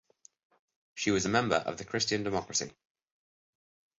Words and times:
She 0.95 1.11
was 1.11 1.27
member 1.27 1.57
of 1.57 1.77
the 1.77 1.85
Christian 1.85 2.23
Democracy. 2.23 2.71